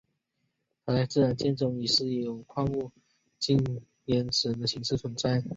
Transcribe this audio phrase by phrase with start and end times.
[0.83, 2.91] 它在自然界中以稀有矿物
[3.39, 3.59] 羟
[4.07, 5.43] 铟石的形式存在。